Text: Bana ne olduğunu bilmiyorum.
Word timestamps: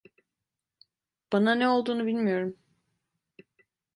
Bana 1.33 1.55
ne 1.55 1.67
olduğunu 1.69 2.05
bilmiyorum. 2.05 2.57